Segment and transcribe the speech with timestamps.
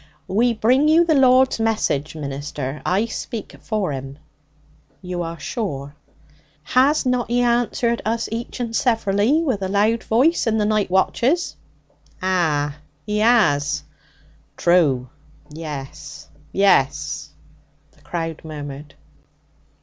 [0.27, 2.81] 'We bring you the Lord's message, minister.
[2.83, 4.17] I speak for 'Im.'
[4.99, 5.93] 'You are sure?'
[6.63, 10.89] 'Has not He answered us each and severally with a loud voice in the night
[10.89, 11.55] watches?'
[12.19, 12.77] 'Ah!
[13.05, 13.83] He 'as!
[14.57, 15.07] True!
[15.51, 17.29] Yes, yes!'
[17.91, 18.95] the crowd murmured.